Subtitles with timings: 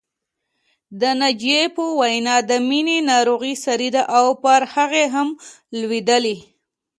[1.01, 5.27] د ناجيې په وینا د مینې ناروغي ساري ده او پر هغې هم
[5.79, 6.37] لوېدلې